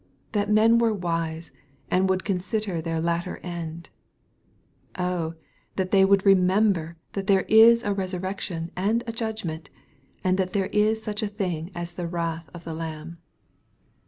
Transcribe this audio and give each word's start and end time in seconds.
that 0.31 0.49
men 0.49 0.79
were 0.79 0.91
wise, 0.95 1.51
and 1.91 2.09
would 2.09 2.25
consider 2.25 2.81
their 2.81 2.99
latter 2.99 3.37
end 3.43 3.91
1 4.95 5.05
Oh 5.07 5.29
I 5.37 5.41
that 5.75 5.91
they 5.91 6.03
would 6.03 6.25
remember 6.25 6.97
that 7.13 7.27
there 7.27 7.43
is 7.43 7.83
a 7.83 7.93
resurrection 7.93 8.71
and 8.75 9.03
a 9.05 9.11
judgment, 9.13 9.69
and 10.23 10.39
that 10.39 10.53
there 10.53 10.71
is 10.73 11.03
such 11.03 11.21
a 11.21 11.27
thing 11.27 11.69
as 11.75 11.93
the 11.93 12.07
wrath 12.07 12.49
of 12.51 12.63
the 12.63 12.73
Lamb 12.73 13.19